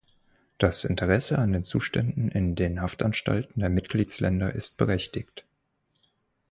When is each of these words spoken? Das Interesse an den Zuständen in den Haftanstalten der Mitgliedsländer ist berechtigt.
Das 0.57 0.83
Interesse 0.83 1.37
an 1.37 1.51
den 1.53 1.63
Zuständen 1.63 2.29
in 2.31 2.55
den 2.55 2.81
Haftanstalten 2.81 3.59
der 3.59 3.69
Mitgliedsländer 3.69 4.51
ist 4.51 4.77
berechtigt. 4.79 5.45